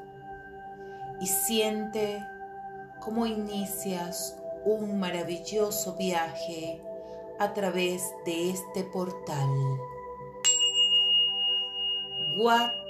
y 1.22 1.28
siente 1.28 2.20
cómo 3.00 3.28
inicias 3.28 4.42
un 4.66 5.00
maravilloso 5.00 5.96
viaje 5.98 6.82
a 7.38 7.54
través 7.54 8.02
de 8.26 8.50
este 8.50 8.84
portal. 8.86 9.50
Guat 12.36 12.85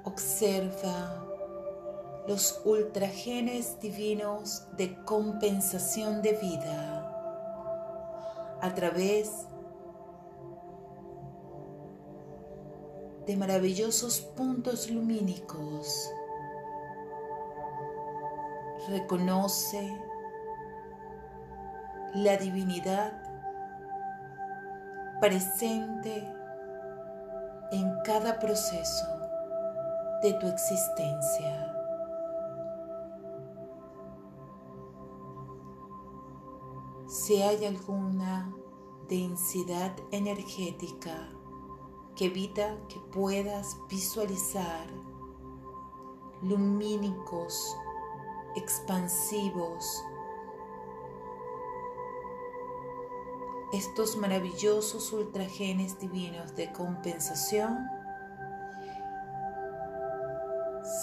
Observa 0.03 1.22
los 2.27 2.63
ultragenes 2.65 3.81
divinos 3.81 4.67
de 4.77 4.95
compensación 5.05 6.23
de 6.23 6.33
vida 6.35 7.09
a 8.61 8.75
través 8.75 9.47
de 13.27 13.37
maravillosos 13.37 14.21
puntos 14.21 14.91
lumínicos. 14.91 16.11
Reconoce 18.89 19.97
la 22.15 22.37
divinidad 22.37 23.13
presente 25.21 26.29
en 27.71 27.95
cada 28.05 28.39
proceso 28.39 29.07
de 30.23 30.35
tu 30.35 30.47
existencia. 30.47 31.72
Si 37.33 37.41
hay 37.41 37.65
alguna 37.65 38.55
densidad 39.09 39.97
energética 40.11 41.31
que 42.15 42.27
evita 42.27 42.77
que 42.91 43.01
puedas 43.11 43.79
visualizar 43.89 44.87
lumínicos, 46.43 47.75
expansivos, 48.55 50.05
estos 53.73 54.15
maravillosos 54.17 55.11
ultragenes 55.15 55.99
divinos 55.99 56.55
de 56.55 56.71
compensación, 56.73 57.79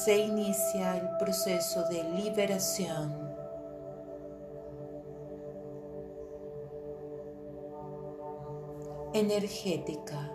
se 0.05 0.15
inicia 0.15 0.95
el 0.95 1.09
proceso 1.17 1.89
de 1.89 2.03
liberación. 2.03 3.28
Energética. 9.19 10.31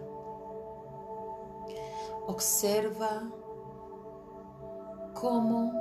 Observa 2.27 3.23
cómo 5.14 5.73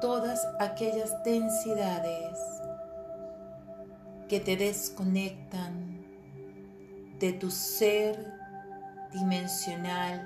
todas 0.00 0.40
aquellas 0.60 1.10
densidades 1.24 2.38
que 4.28 4.40
te 4.40 4.56
desconectan 4.56 6.04
de 7.18 7.32
tu 7.32 7.50
ser 7.50 8.32
dimensional 9.12 10.20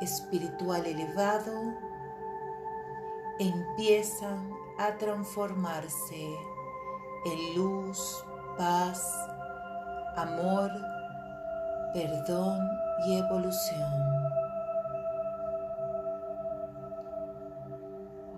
espiritual 0.00 0.84
elevado 0.86 1.74
empiezan 3.38 4.50
a 4.78 4.96
transformarse 4.96 6.36
en 7.24 7.56
luz, 7.56 8.24
paz, 8.56 9.02
amor, 10.16 10.70
perdón 11.92 12.60
y 13.06 13.18
evolución. 13.18 13.92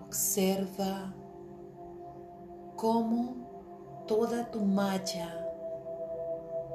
Observa 0.06 1.12
cómo 2.76 4.04
toda 4.06 4.50
tu 4.50 4.60
malla 4.60 5.46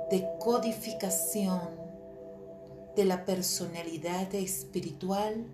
de 0.09 0.27
codificación 0.39 1.61
de 2.95 3.05
la 3.05 3.25
personalidad 3.25 4.33
espiritual 4.33 5.45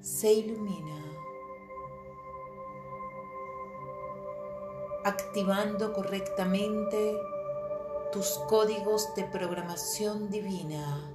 se 0.00 0.32
ilumina, 0.32 1.04
activando 5.04 5.92
correctamente 5.92 7.16
tus 8.12 8.38
códigos 8.48 9.14
de 9.14 9.24
programación 9.24 10.30
divina 10.30 11.14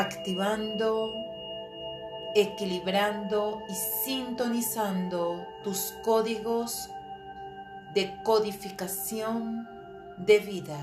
activando, 0.00 1.14
equilibrando 2.34 3.62
y 3.68 3.74
sintonizando 3.74 5.46
tus 5.62 5.94
códigos 6.04 6.88
de 7.94 8.12
codificación 8.24 9.68
de 10.18 10.38
vida. 10.38 10.80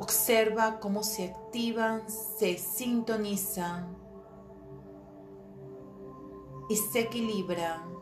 Observa 0.00 0.78
cómo 0.78 1.02
se 1.02 1.30
activan, 1.30 2.02
se 2.08 2.58
sintonizan 2.58 4.05
y 6.68 6.76
se 6.76 7.00
equilibran 7.00 7.94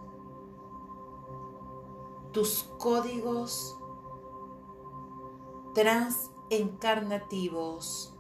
tus 2.33 2.65
códigos 2.79 3.79
trans 5.75 6.31
encarnativos. 6.51 8.15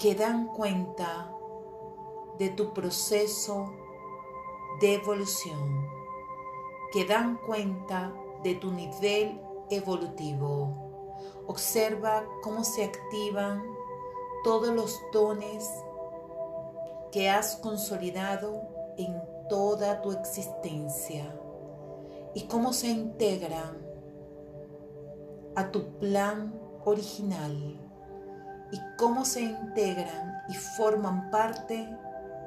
que 0.00 0.14
dan 0.14 0.46
cuenta 0.46 1.30
de 2.38 2.48
tu 2.48 2.72
proceso 2.72 3.70
de 4.80 4.94
evolución, 4.94 5.86
que 6.90 7.04
dan 7.04 7.36
cuenta 7.36 8.10
de 8.42 8.54
tu 8.54 8.72
nivel 8.72 9.38
evolutivo. 9.68 11.12
Observa 11.46 12.24
cómo 12.42 12.64
se 12.64 12.84
activan 12.84 13.62
todos 14.44 14.68
los 14.68 15.00
dones 15.12 15.68
que 17.12 17.28
has 17.28 17.56
consolidado 17.56 18.62
en 18.96 19.20
toda 19.48 20.00
tu 20.00 20.12
existencia 20.12 21.34
y 22.34 22.42
cómo 22.42 22.72
se 22.72 22.88
integran 22.88 23.78
a 25.56 25.70
tu 25.70 25.98
plan 25.98 26.54
original 26.84 27.78
y 28.72 28.80
cómo 28.96 29.24
se 29.24 29.42
integran 29.42 30.42
y 30.48 30.54
forman 30.54 31.30
parte 31.30 31.88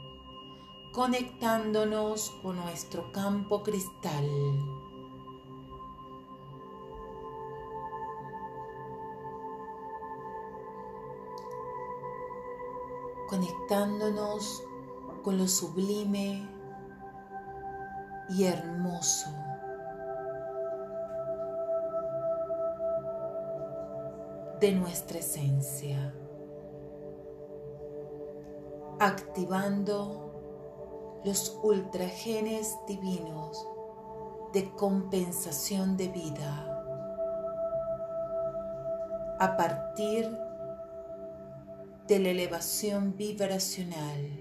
conectándonos 0.93 2.31
con 2.43 2.57
nuestro 2.57 3.13
campo 3.13 3.63
cristal. 3.63 4.27
conectándonos 13.29 14.65
con 15.23 15.37
lo 15.39 15.47
sublime 15.47 16.60
y 18.31 18.45
hermoso. 18.45 19.31
De 24.61 24.73
nuestra 24.73 25.19
esencia, 25.19 26.15
activando 28.99 31.21
los 31.25 31.59
ultragenes 31.63 32.77
divinos 32.87 33.67
de 34.53 34.71
compensación 34.75 35.97
de 35.97 36.09
vida. 36.09 36.67
A 39.39 39.57
partir 39.57 40.37
de 42.07 42.19
la 42.19 42.31
elevación 42.31 43.17
vibracional. 43.17 44.40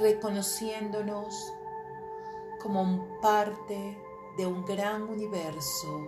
Reconociéndonos 0.00 1.52
como 2.60 3.20
parte 3.20 3.96
de 4.36 4.46
un 4.46 4.64
gran 4.64 5.02
universo, 5.02 6.06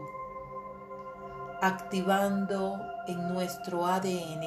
activando 1.61 2.79
en 3.07 3.33
nuestro 3.33 3.87
ADN 3.87 4.43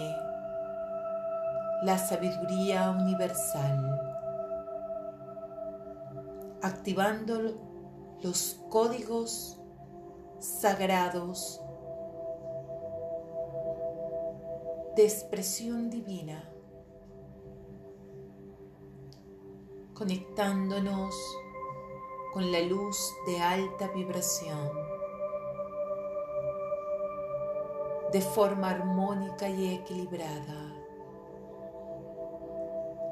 la 1.84 1.98
sabiduría 1.98 2.90
universal, 2.90 4.02
activando 6.62 7.54
los 8.22 8.60
códigos 8.70 9.60
sagrados 10.40 11.62
de 14.96 15.04
expresión 15.04 15.90
divina, 15.90 16.50
conectándonos 19.96 21.16
con 22.34 22.52
la 22.52 22.60
luz 22.60 22.98
de 23.26 23.40
alta 23.40 23.88
vibración, 23.88 24.70
de 28.12 28.20
forma 28.22 28.72
armónica 28.72 29.48
y 29.50 29.76
equilibrada, 29.76 30.74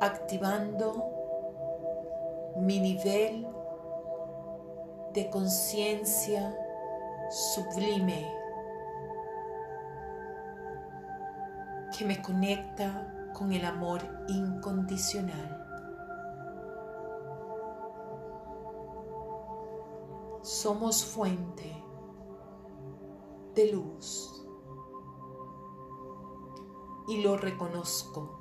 activando 0.02 1.10
mi 2.58 2.80
nivel 2.82 3.48
de 5.14 5.30
conciencia 5.30 6.54
sublime 7.30 8.30
que 11.98 12.04
me 12.04 12.22
conecta 12.22 13.32
con 13.34 13.54
el 13.54 13.64
amor 13.64 14.02
incondicional. 14.28 15.73
Somos 20.44 21.06
fuente 21.06 21.84
de 23.56 23.72
luz 23.72 24.46
y 27.08 27.22
lo 27.22 27.38
reconozco 27.38 28.40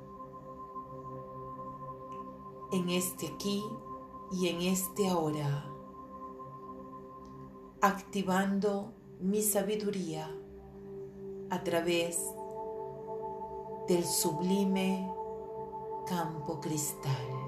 en 2.73 2.89
este 2.89 3.27
aquí 3.27 3.63
y 4.31 4.49
en 4.49 4.61
este 4.61 5.07
ahora, 5.07 5.69
activando 7.81 8.91
mi 9.19 9.41
sabiduría 9.41 10.29
a 11.51 11.63
través 11.63 12.19
del 13.87 14.03
sublime 14.03 15.09
campo 16.07 16.59
cristal. 16.59 17.42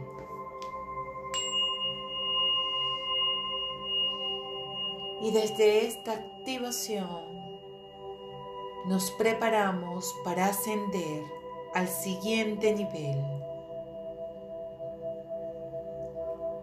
Y 5.25 5.31
desde 5.31 5.87
esta 5.87 6.13
activación 6.13 7.09
nos 8.85 9.09
preparamos 9.17 10.13
para 10.23 10.45
ascender 10.45 11.23
al 11.73 11.87
siguiente 11.87 12.75
nivel. 12.75 13.17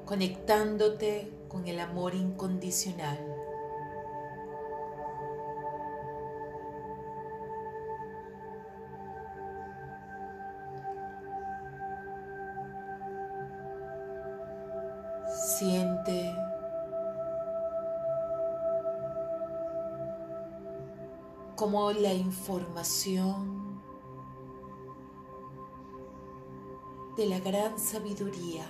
conectándote 0.05 1.31
con 1.47 1.67
el 1.67 1.79
amor 1.79 2.13
incondicional. 2.13 3.32
Como 21.63 21.93
la 21.93 22.13
información 22.13 23.81
de 27.15 27.25
la 27.25 27.39
gran 27.39 27.79
sabiduría 27.79 28.65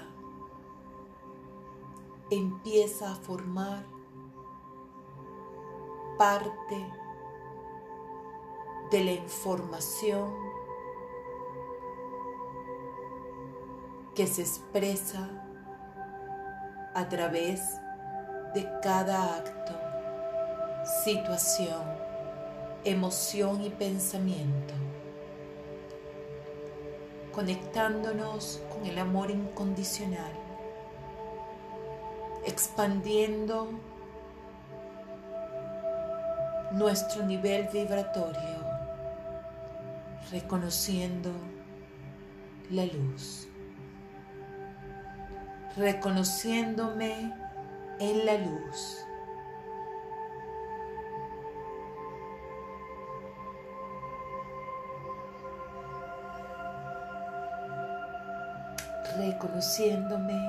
empieza 2.30 3.12
a 3.12 3.16
formar 3.16 3.84
parte 6.20 6.88
de 8.92 9.04
la 9.04 9.14
información 9.14 10.32
que 14.14 14.28
se 14.28 14.44
expresa 14.44 15.32
a 16.94 17.10
través 17.10 17.60
de 18.54 18.70
cada 18.84 19.38
acto, 19.38 19.74
situación, 21.04 21.93
emoción 22.86 23.63
y 23.63 23.69
pensamiento 23.69 24.74
conectándonos 27.34 28.62
con 28.72 28.86
el 28.86 29.00
amor 29.00 29.32
incondicional, 29.32 30.32
expandiendo 32.46 33.69
nuestro 36.74 37.26
nivel 37.26 37.67
vibratorio, 37.74 38.63
reconociendo 40.32 41.32
la 42.69 42.86
luz, 42.86 43.48
reconociéndome 45.76 47.34
en 48.00 48.26
la 48.26 48.38
luz. 48.38 49.06
Reconociéndome 59.17 60.39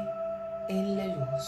en 0.69 0.97
la 0.97 1.07
luz. 1.07 1.45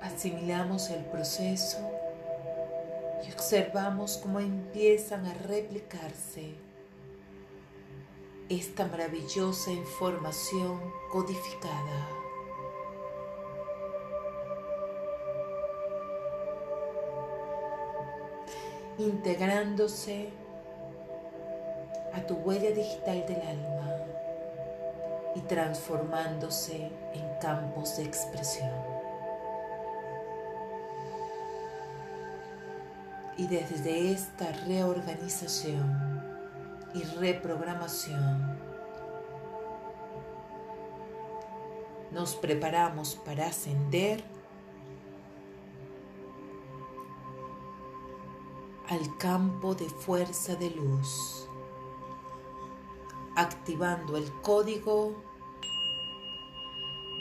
Asimilamos 0.00 0.90
el 0.90 1.04
proceso 1.06 1.78
y 3.26 3.32
observamos 3.32 4.18
cómo 4.18 4.40
empiezan 4.40 5.26
a 5.26 5.34
replicarse 5.34 6.54
esta 8.48 8.86
maravillosa 8.86 9.70
información 9.70 10.80
codificada. 11.10 12.23
Integrándose 18.98 20.28
a 22.12 22.20
tu 22.26 22.34
huella 22.34 22.70
digital 22.70 23.24
del 23.26 23.40
alma 23.42 23.96
y 25.34 25.40
transformándose 25.40 26.90
en 27.12 27.38
campos 27.40 27.96
de 27.96 28.04
expresión. 28.04 28.70
Y 33.36 33.48
desde 33.48 34.12
esta 34.12 34.52
reorganización 34.66 36.22
y 36.94 37.02
reprogramación 37.18 38.56
nos 42.12 42.36
preparamos 42.36 43.16
para 43.16 43.48
ascender 43.48 44.22
al 48.94 49.16
campo 49.18 49.74
de 49.74 49.88
fuerza 49.88 50.54
de 50.54 50.70
luz, 50.70 51.48
activando 53.34 54.16
el 54.16 54.32
código 54.40 55.16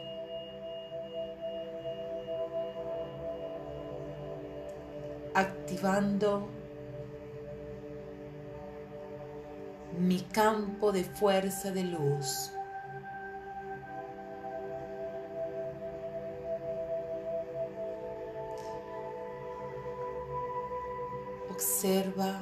Activando 5.34 6.50
mi 9.98 10.22
campo 10.22 10.92
de 10.92 11.04
fuerza 11.04 11.72
de 11.72 11.84
luz. 11.84 12.52
Observa 21.50 22.40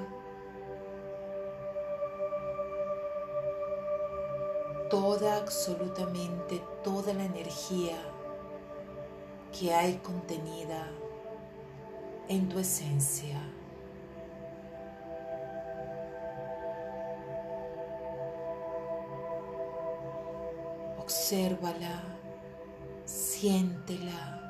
toda, 4.90 5.38
absolutamente 5.38 6.62
toda 6.84 7.14
la 7.14 7.26
energía 7.26 7.98
que 9.58 9.74
hay 9.74 9.98
contenida 9.98 10.88
en 12.28 12.50
tu 12.50 12.60
esencia. 12.60 13.42
Obsérvala, 21.00 22.04
siéntela, 23.06 24.42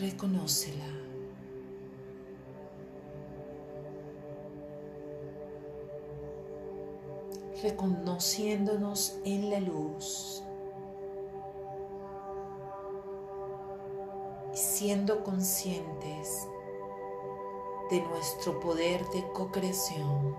reconócela. 0.00 1.11
Reconociéndonos 7.62 9.20
en 9.24 9.48
la 9.48 9.60
luz. 9.60 10.42
Siendo 14.52 15.22
conscientes 15.22 16.48
de 17.88 18.00
nuestro 18.00 18.58
poder 18.58 19.06
de 19.10 19.24
co-creación. 19.32 20.34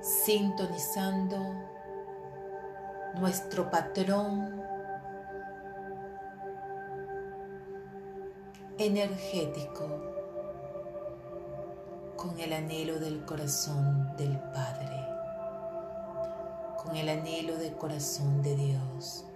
Sintonizando 0.00 1.38
nuestro 3.16 3.68
patrón 3.68 4.62
energético 8.78 10.13
con 12.24 12.40
el 12.40 12.54
anhelo 12.54 12.98
del 12.98 13.22
corazón 13.26 14.16
del 14.16 14.38
Padre, 14.38 15.06
con 16.82 16.96
el 16.96 17.10
anhelo 17.10 17.58
del 17.58 17.74
corazón 17.74 18.40
de 18.40 18.56
Dios, 18.56 19.26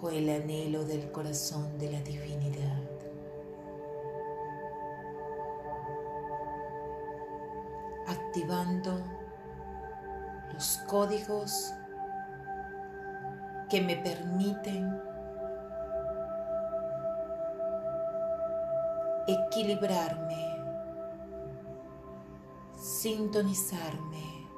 con 0.00 0.14
el 0.14 0.30
anhelo 0.30 0.84
del 0.84 1.10
corazón 1.10 1.76
de 1.78 1.90
la 1.90 2.00
divinidad. 2.02 2.82
activando 8.06 9.00
los 10.52 10.78
códigos 10.86 11.72
que 13.68 13.80
me 13.80 13.96
permiten 13.96 15.00
equilibrarme, 19.26 20.61
sintonizarme 22.82 24.48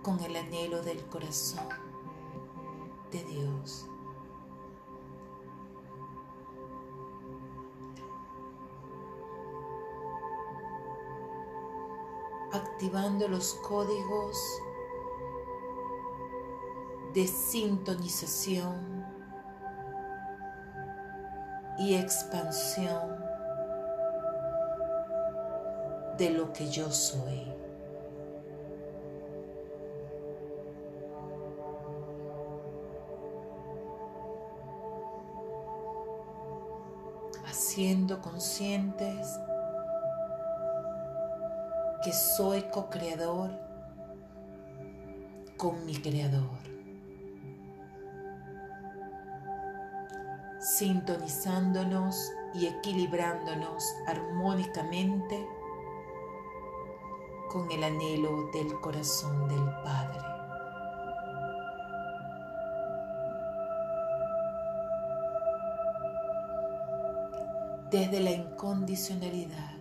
con 0.00 0.20
el 0.20 0.36
anhelo 0.36 0.80
del 0.80 1.04
corazón 1.06 1.68
de 3.10 3.24
Dios. 3.24 3.86
activando 12.52 13.28
los 13.28 13.54
códigos 13.54 14.36
de 17.14 17.28
sintonización 17.28 19.06
y 21.78 21.94
expansión 21.94 23.19
de 26.20 26.28
lo 26.28 26.52
que 26.52 26.68
yo 26.68 26.90
soy. 26.90 27.50
Haciendo 37.46 38.20
conscientes 38.20 39.28
que 42.04 42.12
soy 42.12 42.64
co-creador 42.64 43.50
con 45.56 45.86
mi 45.86 45.96
creador. 45.96 46.60
sintonizándonos 50.60 52.32
y 52.54 52.66
equilibrándonos 52.66 53.82
armónicamente 54.06 55.46
con 57.50 57.70
el 57.72 57.82
anhelo 57.82 58.48
del 58.52 58.78
corazón 58.80 59.48
del 59.48 59.64
Padre. 59.82 60.20
Desde 67.90 68.20
la 68.20 68.30
incondicionalidad, 68.30 69.78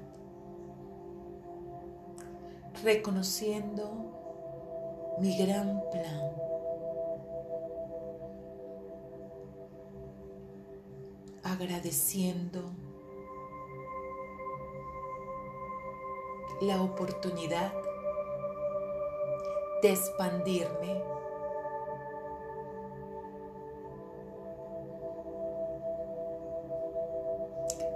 reconociendo 2.83 5.15
mi 5.19 5.37
gran 5.37 5.79
plan 5.91 6.31
agradeciendo 11.43 12.71
la 16.61 16.81
oportunidad 16.81 17.71
de 19.81 19.91
expandirme. 19.91 21.03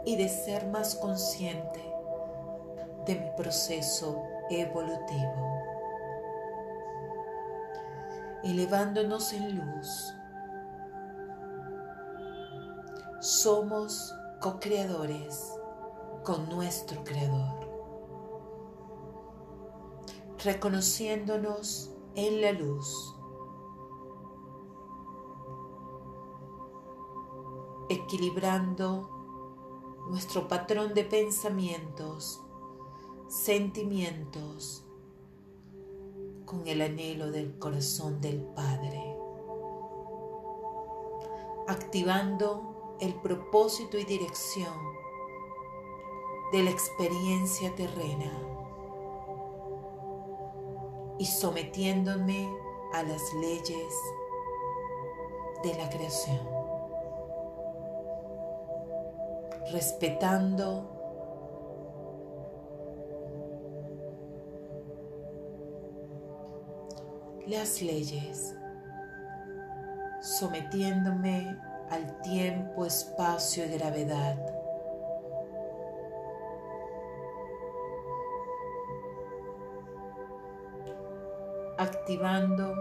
Y 0.06 0.18
de 0.18 0.28
ser 0.28 0.68
más 0.68 0.96
consciente 0.96 1.82
de 3.06 3.16
mi 3.16 3.30
proceso 3.38 4.22
evolutivo, 4.50 5.62
elevándonos 8.44 9.32
en 9.32 9.56
luz. 9.58 10.14
Somos 13.22 14.14
co-creadores 14.42 15.54
con 16.24 16.50
nuestro 16.50 17.02
Creador, 17.06 17.63
reconociéndonos 20.44 21.92
en 22.16 22.42
la 22.42 22.52
luz, 22.52 23.16
equilibrando 27.90 29.10
nuestro 30.10 30.48
patrón 30.48 30.94
de 30.94 31.06
pensamientos, 31.06 32.44
sentimientos, 33.28 34.86
con 36.46 36.68
el 36.68 36.82
anhelo 36.82 37.32
del 37.32 37.58
corazón 37.58 38.20
del 38.22 38.44
Padre, 38.44 39.02
activando 41.68 42.98
el 43.00 43.16
propósito 43.16 43.98
y 43.98 44.04
dirección 44.04 44.74
de 46.52 46.64
la 46.64 46.70
experiencia 46.70 47.74
terrena 47.76 48.53
y 51.18 51.26
sometiéndome 51.26 52.50
a 52.94 53.04
las 53.04 53.22
leyes 53.42 53.94
de 55.64 55.74
la 55.76 55.90
creación, 55.90 56.40
respetando 59.72 60.94
las 67.48 67.82
leyes, 67.82 68.56
sometiéndome 70.22 71.58
al 71.90 72.22
tiempo, 72.22 72.86
espacio 72.86 73.66
y 73.66 73.78
gravedad. 73.78 74.63
Activando 82.04 82.76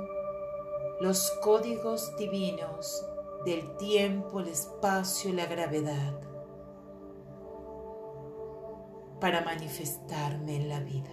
los 1.01 1.31
códigos 1.43 2.17
divinos 2.17 3.07
del 3.45 3.77
tiempo, 3.77 4.41
el 4.41 4.49
espacio 4.49 5.31
y 5.31 5.35
la 5.35 5.47
gravedad 5.47 6.21
para 9.21 9.45
manifestarme 9.45 10.57
en 10.57 10.69
la 10.69 10.81
vida. 10.81 11.13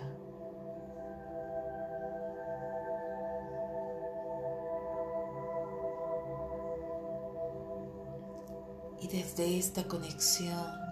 Y 9.01 9.07
desde 9.07 9.59
esta 9.59 9.83
conexión 9.83 10.88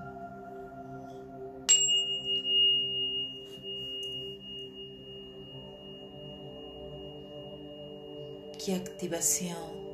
activación 8.73 9.87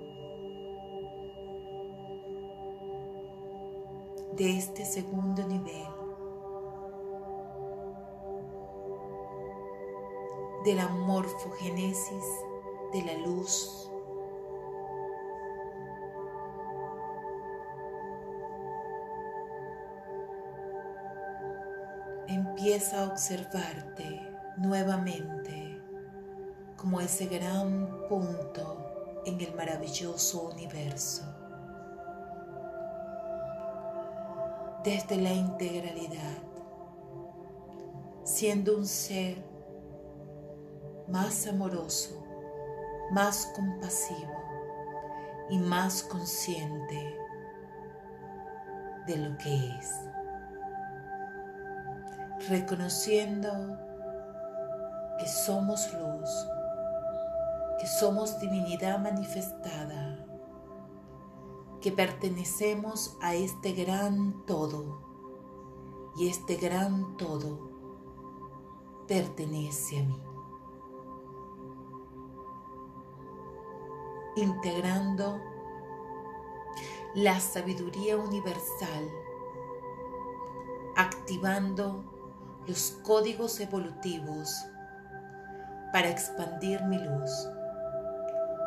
de 4.36 4.58
este 4.58 4.84
segundo 4.86 5.48
nivel 5.48 5.88
de 10.66 10.76
la 10.76 10.88
morfogénesis 10.88 12.24
de 12.94 13.02
la 13.04 13.18
luz. 13.26 13.92
Empieza 22.28 23.04
a 23.04 23.10
observarte 23.10 24.22
nuevamente 24.58 25.63
como 26.94 27.02
ese 27.02 27.26
gran 27.26 28.06
punto 28.08 29.24
en 29.26 29.42
el 29.42 29.56
maravilloso 29.56 30.50
universo. 30.50 31.24
Desde 34.84 35.18
la 35.18 35.34
integralidad, 35.34 36.38
siendo 38.24 38.78
un 38.78 38.86
ser 38.86 39.44
más 41.08 41.48
amoroso, 41.48 42.24
más 43.10 43.52
compasivo 43.56 44.44
y 45.50 45.58
más 45.58 46.04
consciente 46.04 47.18
de 49.08 49.18
lo 49.18 49.36
que 49.40 49.56
es 49.80 49.90
reconociendo 52.50 53.80
que 55.18 55.28
somos 55.28 55.92
luz, 55.94 56.30
somos 57.88 58.40
divinidad 58.40 59.00
manifestada, 59.00 60.26
que 61.82 61.92
pertenecemos 61.92 63.18
a 63.22 63.36
este 63.36 63.74
gran 63.74 64.46
todo 64.46 65.02
y 66.16 66.30
este 66.30 66.56
gran 66.56 67.18
todo 67.18 67.72
pertenece 69.08 70.00
a 70.00 70.04
mí. 70.04 70.22
Integrando 74.36 75.40
la 77.16 77.40
sabiduría 77.40 78.18
universal, 78.18 79.10
activando 80.96 82.04
los 82.66 82.92
códigos 83.04 83.60
evolutivos 83.60 84.66
para 85.92 86.10
expandir 86.10 86.82
mi 86.86 86.98
luz 86.98 87.48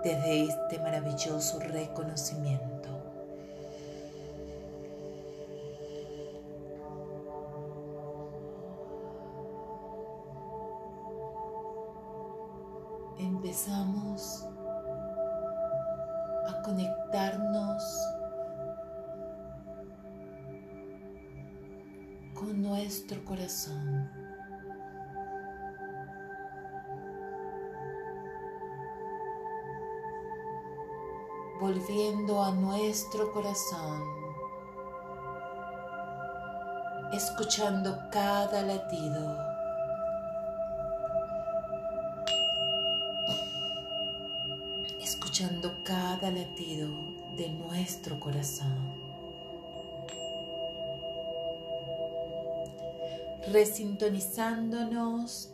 desde 0.07 0.43
este 0.45 0.79
maravilloso 0.79 1.59
reconocimiento. 1.59 2.89
Empezamos 13.19 14.06
A 32.29 32.51
nuestro 32.51 33.33
corazón, 33.33 34.03
escuchando 37.13 37.97
cada 38.11 38.63
latido. 38.63 39.39
Escuchando 45.01 45.85
cada 45.85 46.33
latido 46.33 46.89
de 47.37 47.49
nuestro 47.51 48.19
corazón. 48.19 49.07
resintonizándonos 53.53 55.53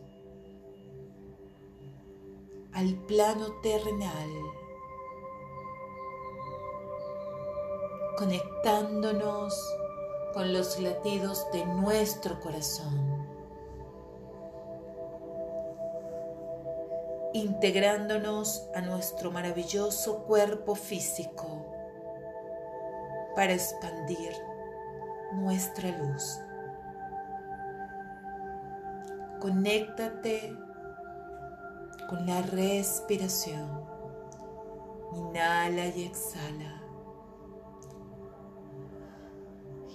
al 2.73 2.95
plano 3.07 3.61
terrenal, 3.62 4.31
conectándonos 8.23 9.77
con 10.33 10.53
los 10.53 10.79
latidos 10.79 11.45
de 11.53 11.66
nuestro 11.66 12.39
corazón, 12.39 13.27
integrándonos 17.33 18.68
a 18.77 18.81
nuestro 18.81 19.33
maravilloso 19.33 20.23
cuerpo 20.23 20.77
físico 20.77 21.66
para 23.35 23.55
expandir 23.55 24.33
nuestra 25.33 25.91
luz. 25.99 26.39
Conéctate 29.41 30.57
con 32.09 32.25
la 32.25 32.41
respiración. 32.43 33.85
Inhala 35.12 35.89
y 35.89 36.05
exhala. 36.05 36.82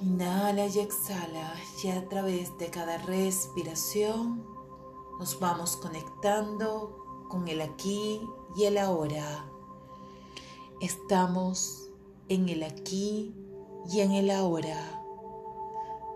Inhala 0.07 0.67
y 0.67 0.79
exhala 0.79 1.53
y 1.83 1.89
a 1.89 2.07
través 2.07 2.57
de 2.57 2.69
cada 2.69 2.97
respiración 2.99 4.41
nos 5.19 5.37
vamos 5.37 5.75
conectando 5.75 7.25
con 7.27 7.45
el 7.49 7.59
aquí 7.59 8.21
y 8.55 8.63
el 8.63 8.77
ahora. 8.77 9.51
Estamos 10.79 11.89
en 12.29 12.47
el 12.47 12.63
aquí 12.63 13.35
y 13.91 13.99
en 13.99 14.13
el 14.13 14.31
ahora, 14.31 15.03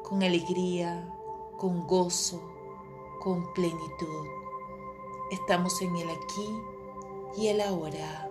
con 0.03 0.23
alegría, 0.23 1.13
con 1.57 1.85
gozo, 1.85 2.41
con 3.19 3.51
plenitud. 3.51 4.25
Estamos 5.31 5.81
en 5.81 5.97
el 5.97 6.09
aquí 6.09 6.61
y 7.35 7.47
el 7.47 7.59
ahora. 7.59 8.30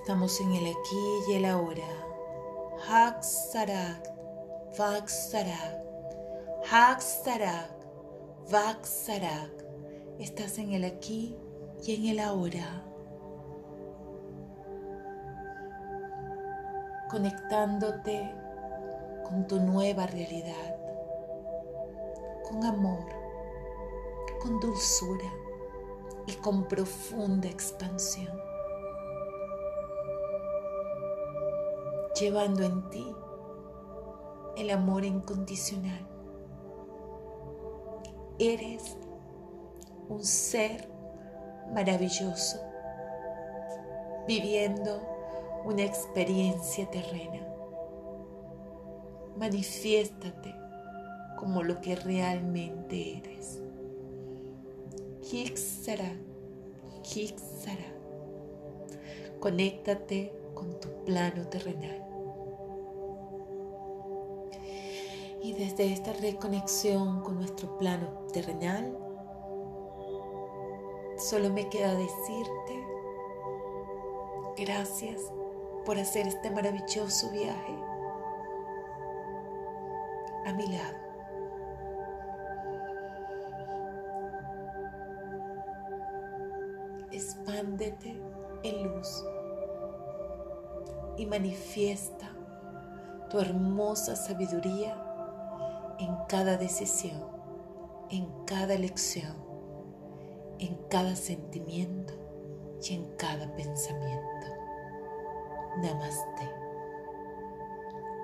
Estamos 0.00 0.40
en 0.40 0.52
el 0.52 0.66
aquí 0.68 1.20
y 1.28 1.34
el 1.34 1.44
ahora. 1.44 1.84
Hak 2.88 3.22
Sarak, 3.22 4.08
Vak 4.78 5.08
Sarak. 8.84 9.64
Estás 10.20 10.58
en 10.58 10.72
el 10.72 10.84
aquí 10.84 11.36
y 11.84 11.96
en 11.96 12.06
el 12.06 12.20
ahora. 12.20 12.84
Conectándote 17.10 18.34
con 19.28 19.46
tu 19.48 19.60
nueva 19.60 20.06
realidad, 20.06 20.76
con 22.48 22.64
amor, 22.64 23.04
con 24.40 24.60
dulzura 24.60 25.30
y 26.26 26.32
con 26.34 26.68
profunda 26.68 27.48
expansión, 27.48 28.47
llevando 32.20 32.62
en 32.62 32.88
ti 32.90 33.06
el 34.56 34.70
amor 34.70 35.04
incondicional. 35.04 36.06
Eres 38.38 38.96
un 40.08 40.24
ser 40.24 40.88
maravilloso, 41.72 42.58
viviendo 44.26 45.00
una 45.64 45.82
experiencia 45.82 46.88
terrena 46.90 47.48
manifiéstate 49.38 50.54
como 51.36 51.62
lo 51.62 51.80
que 51.80 51.94
realmente 51.94 53.18
eres. 53.18 53.62
Kiksara, 55.22 56.12
Kiksara. 57.02 57.94
Conéctate 59.38 60.32
con 60.54 60.80
tu 60.80 60.88
plano 61.04 61.46
terrenal. 61.46 62.07
Desde 65.58 65.92
esta 65.92 66.12
reconexión 66.12 67.20
con 67.22 67.34
nuestro 67.34 67.76
plano 67.78 68.06
terrenal, 68.32 68.96
solo 71.16 71.50
me 71.50 71.68
queda 71.68 71.96
decirte 71.96 72.86
gracias 74.56 75.20
por 75.84 75.98
hacer 75.98 76.28
este 76.28 76.52
maravilloso 76.52 77.28
viaje 77.32 77.74
a 80.46 80.52
mi 80.52 80.68
lado. 80.68 80.96
Expándete 87.10 88.22
en 88.62 88.84
luz 88.84 89.24
y 91.16 91.26
manifiesta 91.26 92.30
tu 93.28 93.40
hermosa 93.40 94.14
sabiduría 94.14 95.07
en 95.98 96.16
cada 96.28 96.56
decisión, 96.56 97.24
en 98.10 98.28
cada 98.44 98.74
elección, 98.74 99.36
en 100.58 100.76
cada 100.88 101.16
sentimiento 101.16 102.14
y 102.82 102.94
en 102.94 103.04
cada 103.16 103.54
pensamiento. 103.54 104.46
Namaste. 105.78 106.50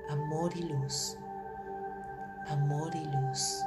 Amor 0.09 0.53
y 0.57 0.63
luz. 0.63 1.17
Amor 2.49 2.95
y 2.95 3.05
luz. 3.05 3.61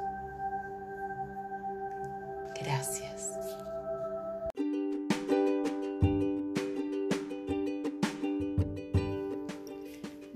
Gracias. 2.62 3.37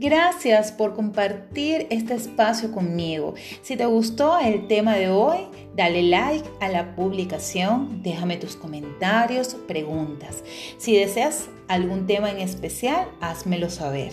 Gracias 0.02 0.72
por 0.72 0.96
compartir 0.96 1.86
este 1.92 2.16
espacio 2.16 2.72
conmigo. 2.72 3.36
Si 3.62 3.78
te 3.78 3.86
gustó 3.86 4.40
el 4.40 4.66
tema 4.66 4.96
de 4.96 5.10
hoy, 5.10 5.42
dale 5.76 6.02
like 6.02 6.50
a 6.60 6.70
la 6.70 6.96
publicación, 6.96 8.02
déjame 8.02 8.38
tus 8.38 8.56
comentarios, 8.56 9.54
preguntas. 9.68 10.44
Si 10.80 10.98
deseas 10.98 11.50
algún 11.68 12.08
tema 12.08 12.32
en 12.32 12.40
especial, 12.40 13.10
házmelo 13.22 13.70
saber. 13.70 14.12